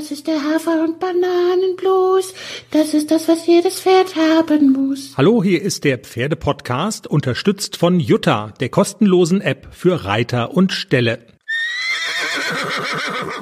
Das 0.00 0.10
ist 0.10 0.26
der 0.28 0.42
Hafer- 0.42 0.82
und 0.82 0.98
Bananenblues. 0.98 2.32
Das 2.70 2.94
ist 2.94 3.10
das, 3.10 3.28
was 3.28 3.46
jedes 3.46 3.80
Pferd 3.82 4.16
haben 4.16 4.72
muss. 4.72 5.12
Hallo, 5.18 5.42
hier 5.42 5.60
ist 5.60 5.84
der 5.84 5.98
Pferdepodcast, 5.98 7.06
unterstützt 7.06 7.76
von 7.76 8.00
Jutta, 8.00 8.54
der 8.60 8.70
kostenlosen 8.70 9.42
App 9.42 9.68
für 9.72 10.06
Reiter 10.06 10.54
und 10.54 10.72
Ställe. 10.72 11.18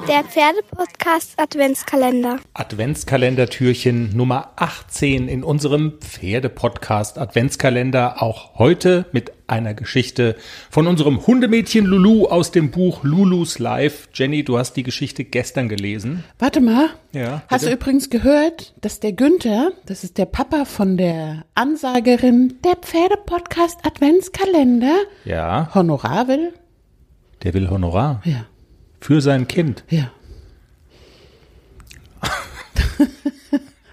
Der 0.09 0.25
Pferdepodcast 0.25 1.39
Adventskalender. 1.39 2.41
Adventskalendertürchen 2.53 4.13
Nummer 4.17 4.51
18 4.57 5.29
in 5.29 5.45
unserem 5.45 5.93
Pferdepodcast 6.01 7.19
Adventskalender. 7.19 8.21
Auch 8.21 8.59
heute 8.59 9.05
mit 9.13 9.31
einer 9.49 9.73
Geschichte 9.73 10.35
von 10.69 10.87
unserem 10.87 11.25
Hundemädchen 11.27 11.85
Lulu 11.85 12.27
aus 12.27 12.51
dem 12.51 12.71
Buch 12.71 13.03
Lulus 13.03 13.59
Life. 13.59 14.07
Jenny, 14.13 14.43
du 14.43 14.57
hast 14.57 14.73
die 14.73 14.83
Geschichte 14.83 15.23
gestern 15.23 15.69
gelesen. 15.69 16.23
Warte 16.37 16.61
mal. 16.61 16.89
Ja, 17.11 17.41
Hast 17.47 17.63
du 17.63 17.69
bitte? 17.69 17.79
übrigens 17.81 18.09
gehört, 18.09 18.73
dass 18.81 18.99
der 18.99 19.13
Günther, 19.13 19.71
das 19.85 20.03
ist 20.03 20.17
der 20.17 20.25
Papa 20.25 20.65
von 20.65 20.95
der 20.97 21.45
Ansagerin 21.55 22.55
der 22.63 22.75
Pferdepodcast 22.75 23.85
Adventskalender, 23.85 24.95
Ja, 25.25 25.69
Honorar 25.73 26.27
will? 26.27 26.53
der 27.43 27.53
will 27.53 27.69
Honorar 27.69 28.21
Ja, 28.25 28.45
für 29.01 29.21
sein 29.21 29.47
Kind. 29.47 29.83
ja. 29.89 30.11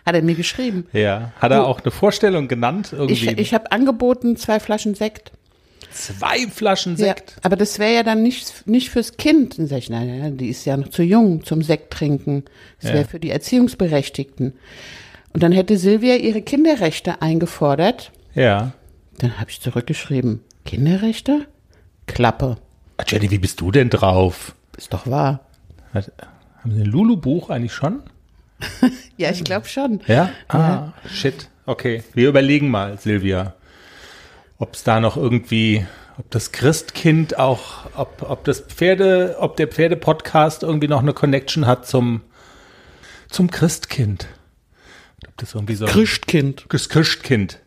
Hat 0.05 0.15
er 0.15 0.23
mir 0.23 0.35
geschrieben. 0.37 0.87
Ja, 0.93 1.33
hat 1.41 1.51
er 1.51 1.66
auch 1.66 1.80
eine 1.80 1.91
Vorstellung 1.91 2.47
genannt 2.47 2.93
Ich, 3.09 3.25
irgendwie? 3.27 3.41
ich 3.43 3.55
habe 3.55 3.73
angeboten 3.73 4.37
zwei 4.37 4.61
Flaschen 4.61 4.95
Sekt. 4.95 5.33
Zwei 5.97 6.47
Flaschen 6.49 6.93
Ja, 6.97 7.07
Sekt. 7.07 7.37
aber 7.43 7.57
das 7.57 7.79
wäre 7.79 7.95
ja 7.95 8.03
dann 8.03 8.23
nicht, 8.23 8.67
nicht 8.67 8.91
fürs 8.91 9.17
Kind. 9.17 9.59
Dann 9.59 9.67
sag 9.67 9.79
ich, 9.79 9.91
nein, 9.91 10.19
nein, 10.21 10.37
die 10.37 10.49
ist 10.49 10.65
ja 10.65 10.77
noch 10.77 10.89
zu 10.89 11.03
jung 11.03 11.45
zum 11.45 11.63
Sekt 11.63 11.93
trinken. 11.93 12.45
Das 12.81 12.91
wäre 12.93 13.03
Ja. 13.05 13.09
für 13.09 13.19
die 13.21 13.31
Erziehungsberechtigten. 13.31 14.53
Und 15.33 15.43
dann 15.43 15.53
hätte 15.53 15.77
Silvia 15.79 16.17
ihre 16.17 16.43
Kinderrechte 16.43 17.21
eingefordert. 17.23 18.13
Ja. 18.35 18.73
Dann 19.19 19.38
habe 19.41 19.51
ich 19.51 19.61
zurückgeschrieben, 19.61 20.41
Kinderrechte? 20.65 21.47
Klappe. 22.07 22.59
Ah, 22.99 23.05
Jenny, 23.07 23.31
wie 23.31 23.38
bist 23.38 23.60
du 23.60 23.71
denn 23.71 23.91
drauf? 23.91 24.55
Ist 24.77 24.93
doch 24.93 25.07
wahr. 25.07 25.41
Hat, 25.95 26.13
haben 26.63 26.73
Sie 26.75 26.81
ein 26.83 26.87
Lulu-Buch 26.87 27.51
eigentlich 27.51 27.73
schon? 27.73 28.01
Ja, 29.19 29.31
ich 29.31 29.45
glaube 29.45 29.66
schon. 29.66 30.01
Ja? 30.07 30.31
Ah, 30.49 30.93
shit. 31.10 31.49
Okay, 31.65 32.03
wir 32.15 32.29
überlegen 32.29 32.69
mal, 32.71 32.99
Silvia, 32.99 33.55
ob 34.59 34.74
es 34.74 34.85
da 34.85 35.01
noch 35.01 35.16
irgendwie, 35.16 35.87
ob 36.18 36.30
das 36.30 36.52
Christkind 36.52 37.38
auch, 37.38 37.87
ob, 37.95 38.29
ob 38.29 38.45
das 38.45 38.60
Pferde, 38.60 39.37
ob 39.40 39.57
der 39.57 39.68
Pferde-Podcast 39.68 40.63
irgendwie 40.63 40.88
noch 40.88 41.02
eine 41.02 41.13
Connection 41.13 41.66
hat 41.66 41.87
zum, 41.87 42.23
zum 43.30 43.51
Christkind. 43.51 44.29
Ob 45.29 45.37
das 45.37 45.54
irgendwie 45.54 45.74
so 45.74 45.87
Christkind. 45.87 46.66
das 46.71 46.88
Christkind. 46.88 47.60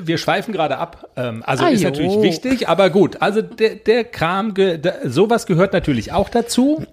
Wir 0.00 0.18
schweifen 0.18 0.52
gerade 0.52 0.78
ab. 0.78 1.10
Ähm, 1.16 1.42
also 1.46 1.64
Ah, 1.64 1.68
ist 1.68 1.82
jo. 1.82 1.90
natürlich 1.90 2.20
wichtig, 2.20 2.68
aber 2.68 2.90
gut. 2.90 3.22
Also 3.22 3.40
der, 3.40 3.76
der 3.76 4.04
Kram, 4.04 4.52
sowas 5.04 5.46
gehört 5.46 5.72
natürlich 5.72 6.12
auch 6.12 6.28
dazu. 6.28 6.84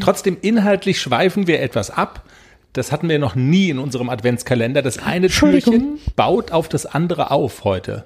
Trotzdem 0.00 0.38
inhaltlich 0.40 1.00
schweifen 1.00 1.46
wir 1.46 1.60
etwas 1.60 1.90
ab. 1.90 2.24
Das 2.72 2.92
hatten 2.92 3.08
wir 3.08 3.18
noch 3.18 3.34
nie 3.34 3.70
in 3.70 3.78
unserem 3.78 4.10
Adventskalender. 4.10 4.82
Das 4.82 4.98
eine. 4.98 5.28
Türchen 5.28 5.98
baut 6.16 6.52
auf 6.52 6.68
das 6.68 6.86
andere 6.86 7.30
auf 7.30 7.64
heute. 7.64 8.04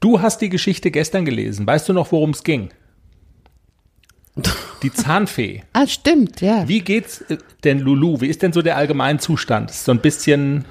Du 0.00 0.20
hast 0.20 0.40
die 0.40 0.48
Geschichte 0.48 0.90
gestern 0.90 1.24
gelesen. 1.24 1.66
Weißt 1.66 1.88
du 1.88 1.92
noch, 1.92 2.10
worum 2.10 2.30
es 2.30 2.42
ging? 2.42 2.70
Die 4.82 4.92
Zahnfee. 4.92 5.62
Ah, 5.72 5.86
stimmt, 5.86 6.40
ja. 6.40 6.66
Wie 6.66 6.80
geht's 6.80 7.20
äh, 7.22 7.38
denn 7.64 7.78
Lulu? 7.78 8.20
Wie 8.20 8.26
ist 8.26 8.42
denn 8.42 8.52
so 8.52 8.62
der 8.62 8.76
allgemeine 8.76 9.18
Zustand? 9.18 9.70
Ist 9.70 9.84
so 9.84 9.92
ein 9.92 10.00
bisschen 10.00 10.64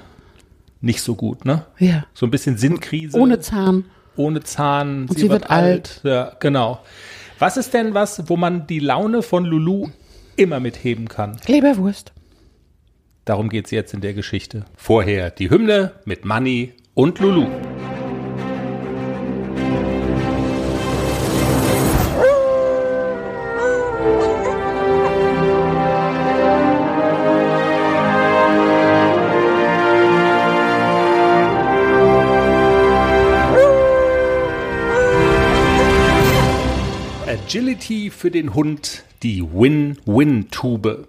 nicht 0.82 1.00
so 1.00 1.14
gut, 1.14 1.44
ne? 1.44 1.64
Ja. 1.78 2.04
So 2.12 2.26
ein 2.26 2.30
bisschen 2.30 2.58
Sinnkrise. 2.58 3.16
Ohne 3.16 3.40
Zahn. 3.40 3.84
ohne 4.16 4.42
Zahn. 4.42 5.06
sie 5.08 5.30
wird 5.30 5.48
Ja, 6.02 6.32
genau. 6.40 6.80
Was 7.38 7.56
ist 7.56 7.72
denn 7.72 7.94
was, 7.94 8.28
wo 8.28 8.36
man 8.36 8.66
die 8.66 8.80
Laune 8.80 9.22
von 9.22 9.44
Lulu 9.44 9.88
immer 10.36 10.60
mitheben 10.60 11.08
kann? 11.08 11.38
Leberwurst. 11.46 12.12
Darum 13.24 13.48
geht's 13.48 13.70
jetzt 13.70 13.94
in 13.94 14.00
der 14.00 14.14
Geschichte. 14.14 14.64
Vorher 14.76 15.30
die 15.30 15.48
Hymne 15.48 15.92
mit 16.04 16.24
Manny 16.24 16.72
und 16.94 17.20
Lulu. 17.20 17.46
Agility 37.26 38.10
für 38.10 38.30
den 38.30 38.54
Hund, 38.54 39.04
die 39.22 39.42
Win-Win-Tube. 39.42 41.06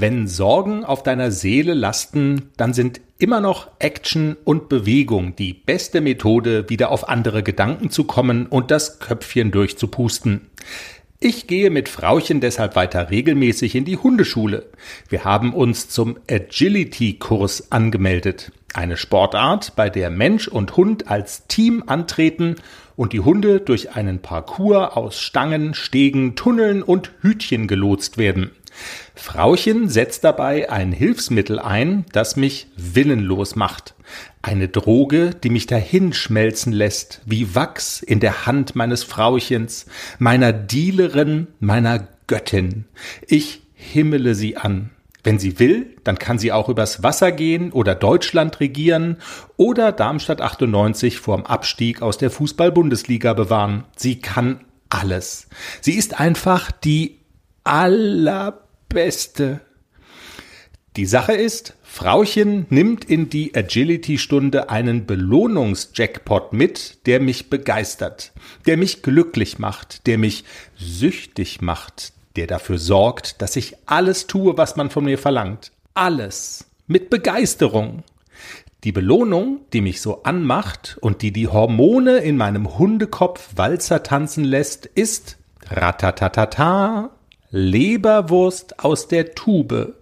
Wenn 0.00 0.28
Sorgen 0.28 0.84
auf 0.84 1.02
deiner 1.02 1.32
Seele 1.32 1.74
lasten, 1.74 2.52
dann 2.56 2.72
sind 2.72 3.00
immer 3.18 3.40
noch 3.40 3.66
Action 3.80 4.36
und 4.44 4.68
Bewegung 4.68 5.34
die 5.34 5.52
beste 5.52 6.00
Methode, 6.00 6.70
wieder 6.70 6.92
auf 6.92 7.08
andere 7.08 7.42
Gedanken 7.42 7.90
zu 7.90 8.04
kommen 8.04 8.46
und 8.46 8.70
das 8.70 9.00
Köpfchen 9.00 9.50
durchzupusten. 9.50 10.42
Ich 11.18 11.48
gehe 11.48 11.70
mit 11.70 11.88
Frauchen 11.88 12.40
deshalb 12.40 12.76
weiter 12.76 13.10
regelmäßig 13.10 13.74
in 13.74 13.84
die 13.84 13.96
Hundeschule. 13.96 14.66
Wir 15.08 15.24
haben 15.24 15.52
uns 15.52 15.88
zum 15.88 16.16
Agility-Kurs 16.30 17.72
angemeldet. 17.72 18.52
Eine 18.74 18.96
Sportart, 18.96 19.74
bei 19.74 19.90
der 19.90 20.10
Mensch 20.10 20.46
und 20.46 20.76
Hund 20.76 21.08
als 21.10 21.48
Team 21.48 21.82
antreten 21.88 22.54
und 22.94 23.12
die 23.12 23.20
Hunde 23.20 23.58
durch 23.58 23.96
einen 23.96 24.20
Parcours 24.20 24.96
aus 24.96 25.20
Stangen, 25.20 25.74
Stegen, 25.74 26.36
Tunneln 26.36 26.84
und 26.84 27.10
Hütchen 27.20 27.66
gelotst 27.66 28.16
werden. 28.16 28.52
Frauchen 29.14 29.88
setzt 29.88 30.24
dabei 30.24 30.70
ein 30.70 30.92
Hilfsmittel 30.92 31.58
ein, 31.58 32.04
das 32.12 32.36
mich 32.36 32.68
willenlos 32.76 33.56
macht. 33.56 33.94
Eine 34.42 34.68
Droge, 34.68 35.30
die 35.30 35.50
mich 35.50 35.66
dahin 35.66 36.12
schmelzen 36.12 36.72
lässt, 36.72 37.20
wie 37.26 37.54
Wachs 37.54 38.00
in 38.02 38.20
der 38.20 38.46
Hand 38.46 38.76
meines 38.76 39.04
Frauchens, 39.04 39.86
meiner 40.18 40.52
Dealerin, 40.52 41.48
meiner 41.60 42.08
Göttin. 42.26 42.84
Ich 43.26 43.62
himmele 43.74 44.34
sie 44.34 44.56
an. 44.56 44.90
Wenn 45.24 45.38
sie 45.38 45.58
will, 45.58 45.96
dann 46.04 46.18
kann 46.18 46.38
sie 46.38 46.52
auch 46.52 46.68
übers 46.68 47.02
Wasser 47.02 47.32
gehen 47.32 47.72
oder 47.72 47.94
Deutschland 47.94 48.60
regieren 48.60 49.18
oder 49.56 49.92
Darmstadt 49.92 50.40
98 50.40 51.18
vorm 51.18 51.44
Abstieg 51.44 52.02
aus 52.02 52.18
der 52.18 52.30
Fußball-Bundesliga 52.30 53.34
bewahren. 53.34 53.84
Sie 53.96 54.20
kann 54.20 54.60
alles. 54.88 55.48
Sie 55.80 55.94
ist 55.94 56.18
einfach 56.18 56.70
die 56.70 57.18
allerbeste. 58.88 59.60
Die 60.96 61.06
Sache 61.06 61.32
ist, 61.32 61.74
Frauchen 61.82 62.66
nimmt 62.70 63.04
in 63.04 63.30
die 63.30 63.54
Agility-Stunde 63.54 64.70
einen 64.70 65.06
Belohnungsjackpot 65.06 66.52
mit, 66.52 67.06
der 67.06 67.20
mich 67.20 67.50
begeistert, 67.50 68.32
der 68.66 68.76
mich 68.76 69.02
glücklich 69.02 69.58
macht, 69.58 70.06
der 70.06 70.18
mich 70.18 70.44
süchtig 70.76 71.60
macht, 71.60 72.12
der 72.36 72.46
dafür 72.46 72.78
sorgt, 72.78 73.42
dass 73.42 73.56
ich 73.56 73.76
alles 73.86 74.26
tue, 74.26 74.56
was 74.56 74.76
man 74.76 74.90
von 74.90 75.04
mir 75.04 75.18
verlangt. 75.18 75.70
Alles. 75.94 76.66
Mit 76.86 77.10
Begeisterung. 77.10 78.02
Die 78.84 78.92
Belohnung, 78.92 79.60
die 79.72 79.80
mich 79.80 80.00
so 80.00 80.22
anmacht 80.22 80.96
und 81.00 81.22
die 81.22 81.32
die 81.32 81.48
Hormone 81.48 82.18
in 82.18 82.36
meinem 82.36 82.78
Hundekopf 82.78 83.50
Walzer 83.56 84.02
tanzen 84.02 84.44
lässt, 84.44 84.86
ist 84.86 85.36
ratatatata 85.66 87.10
Leberwurst 87.50 88.78
aus 88.84 89.08
der 89.08 89.34
Tube. 89.34 89.94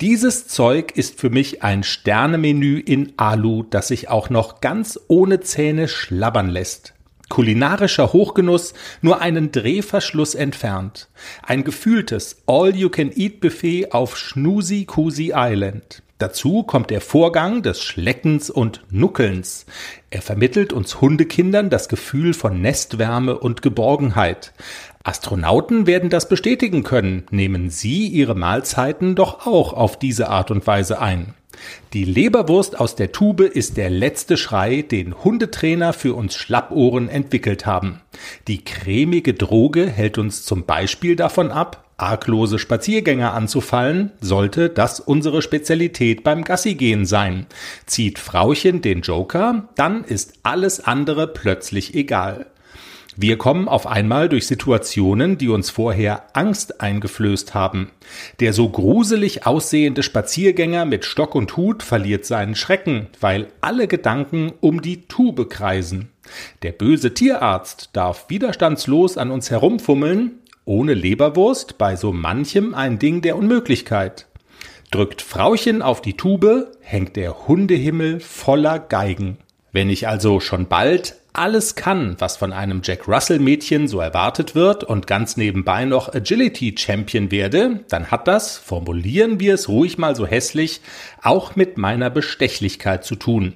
Dieses 0.00 0.46
Zeug 0.46 0.92
ist 0.94 1.18
für 1.18 1.30
mich 1.30 1.64
ein 1.64 1.82
Sternemenü 1.82 2.78
in 2.78 3.14
Alu, 3.16 3.64
das 3.64 3.88
sich 3.88 4.08
auch 4.08 4.30
noch 4.30 4.60
ganz 4.60 5.00
ohne 5.08 5.40
Zähne 5.40 5.88
schlabbern 5.88 6.48
lässt. 6.48 6.94
Kulinarischer 7.28 8.12
Hochgenuss 8.12 8.72
nur 9.02 9.20
einen 9.20 9.50
Drehverschluss 9.50 10.36
entfernt. 10.36 11.08
Ein 11.42 11.64
gefühltes 11.64 12.42
All-You-Can-Eat-Buffet 12.46 13.92
auf 13.92 14.16
Schnusi-Kusi 14.16 15.32
Island. 15.34 16.02
Dazu 16.18 16.62
kommt 16.64 16.90
der 16.90 17.00
Vorgang 17.00 17.62
des 17.62 17.80
Schleckens 17.82 18.50
und 18.50 18.82
Nuckelns. 18.90 19.66
Er 20.10 20.22
vermittelt 20.22 20.72
uns 20.72 21.00
Hundekindern 21.00 21.70
das 21.70 21.88
Gefühl 21.88 22.34
von 22.34 22.60
Nestwärme 22.60 23.38
und 23.38 23.62
Geborgenheit. 23.62 24.52
Astronauten 25.08 25.86
werden 25.86 26.10
das 26.10 26.28
bestätigen 26.28 26.82
können. 26.82 27.24
Nehmen 27.30 27.70
Sie 27.70 28.08
Ihre 28.08 28.34
Mahlzeiten 28.34 29.14
doch 29.14 29.46
auch 29.46 29.72
auf 29.72 29.98
diese 29.98 30.28
Art 30.28 30.50
und 30.50 30.66
Weise 30.66 31.00
ein. 31.00 31.32
Die 31.94 32.04
Leberwurst 32.04 32.78
aus 32.78 32.94
der 32.94 33.10
Tube 33.10 33.40
ist 33.40 33.78
der 33.78 33.88
letzte 33.88 34.36
Schrei, 34.36 34.82
den 34.82 35.24
Hundetrainer 35.24 35.94
für 35.94 36.14
uns 36.14 36.34
Schlappohren 36.34 37.08
entwickelt 37.08 37.64
haben. 37.64 38.02
Die 38.48 38.62
cremige 38.62 39.32
Droge 39.32 39.88
hält 39.88 40.18
uns 40.18 40.44
zum 40.44 40.66
Beispiel 40.66 41.16
davon 41.16 41.50
ab, 41.50 41.84
arglose 41.96 42.58
Spaziergänger 42.58 43.32
anzufallen, 43.32 44.12
sollte 44.20 44.68
das 44.68 45.00
unsere 45.00 45.40
Spezialität 45.40 46.22
beim 46.22 46.44
Gassigehen 46.44 47.06
sein. 47.06 47.46
Zieht 47.86 48.18
Frauchen 48.18 48.82
den 48.82 49.00
Joker, 49.00 49.68
dann 49.74 50.04
ist 50.04 50.34
alles 50.42 50.84
andere 50.84 51.26
plötzlich 51.26 51.94
egal. 51.94 52.46
Wir 53.20 53.36
kommen 53.36 53.66
auf 53.66 53.88
einmal 53.88 54.28
durch 54.28 54.46
Situationen, 54.46 55.38
die 55.38 55.48
uns 55.48 55.70
vorher 55.70 56.36
Angst 56.36 56.80
eingeflößt 56.80 57.52
haben. 57.52 57.90
Der 58.38 58.52
so 58.52 58.68
gruselig 58.68 59.44
aussehende 59.44 60.04
Spaziergänger 60.04 60.84
mit 60.84 61.04
Stock 61.04 61.34
und 61.34 61.56
Hut 61.56 61.82
verliert 61.82 62.24
seinen 62.26 62.54
Schrecken, 62.54 63.08
weil 63.18 63.48
alle 63.60 63.88
Gedanken 63.88 64.52
um 64.60 64.82
die 64.82 65.08
Tube 65.08 65.50
kreisen. 65.50 66.10
Der 66.62 66.70
böse 66.70 67.12
Tierarzt 67.12 67.90
darf 67.92 68.26
widerstandslos 68.28 69.18
an 69.18 69.32
uns 69.32 69.50
herumfummeln, 69.50 70.38
ohne 70.64 70.94
Leberwurst 70.94 71.76
bei 71.76 71.96
so 71.96 72.12
manchem 72.12 72.72
ein 72.72 73.00
Ding 73.00 73.20
der 73.20 73.36
Unmöglichkeit. 73.36 74.28
Drückt 74.92 75.22
Frauchen 75.22 75.82
auf 75.82 76.02
die 76.02 76.16
Tube, 76.16 76.68
hängt 76.82 77.16
der 77.16 77.48
Hundehimmel 77.48 78.20
voller 78.20 78.78
Geigen. 78.78 79.38
Wenn 79.72 79.90
ich 79.90 80.06
also 80.06 80.38
schon 80.38 80.68
bald 80.68 81.17
alles 81.38 81.76
kann, 81.76 82.16
was 82.18 82.36
von 82.36 82.52
einem 82.52 82.80
Jack 82.82 83.06
Russell 83.06 83.38
Mädchen 83.38 83.86
so 83.86 84.00
erwartet 84.00 84.54
wird 84.54 84.82
und 84.82 85.06
ganz 85.06 85.36
nebenbei 85.36 85.84
noch 85.84 86.12
Agility 86.12 86.74
Champion 86.76 87.30
werde, 87.30 87.84
dann 87.88 88.10
hat 88.10 88.26
das, 88.26 88.58
formulieren 88.58 89.38
wir 89.38 89.54
es 89.54 89.68
ruhig 89.68 89.98
mal 89.98 90.16
so 90.16 90.26
hässlich, 90.26 90.80
auch 91.22 91.54
mit 91.54 91.78
meiner 91.78 92.10
Bestechlichkeit 92.10 93.04
zu 93.04 93.14
tun. 93.14 93.54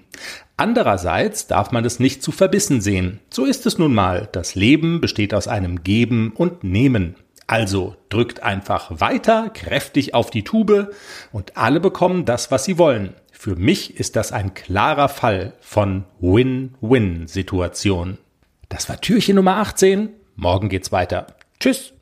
Andererseits 0.56 1.48
darf 1.48 1.72
man 1.72 1.84
es 1.84 1.98
nicht 1.98 2.22
zu 2.22 2.30
verbissen 2.30 2.80
sehen. 2.80 3.18
So 3.30 3.44
ist 3.44 3.66
es 3.66 3.78
nun 3.78 3.94
mal. 3.94 4.28
Das 4.30 4.54
Leben 4.54 5.00
besteht 5.00 5.34
aus 5.34 5.48
einem 5.48 5.82
Geben 5.82 6.32
und 6.36 6.62
Nehmen. 6.62 7.16
Also 7.52 7.96
drückt 8.08 8.42
einfach 8.42 8.98
weiter 8.98 9.50
kräftig 9.50 10.14
auf 10.14 10.30
die 10.30 10.42
Tube 10.42 10.94
und 11.32 11.58
alle 11.58 11.80
bekommen 11.80 12.24
das, 12.24 12.50
was 12.50 12.64
sie 12.64 12.78
wollen. 12.78 13.12
Für 13.30 13.56
mich 13.56 14.00
ist 14.00 14.16
das 14.16 14.32
ein 14.32 14.54
klarer 14.54 15.10
Fall 15.10 15.52
von 15.60 16.04
Win-Win-Situation. 16.18 18.16
Das 18.70 18.88
war 18.88 19.02
Türchen 19.02 19.36
Nummer 19.36 19.58
18. 19.58 20.08
Morgen 20.34 20.70
geht's 20.70 20.92
weiter. 20.92 21.26
Tschüss. 21.60 21.92